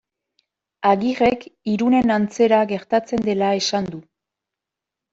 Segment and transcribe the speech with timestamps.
[0.91, 1.45] Agirrek
[1.75, 4.05] Irunen antzera gertatzen dela esan du.